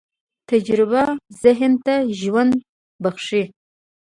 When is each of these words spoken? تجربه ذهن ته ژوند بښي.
تجربه 0.49 1.03
ذهن 1.43 1.73
ته 1.85 1.95
ژوند 2.19 2.53
بښي. 3.03 3.43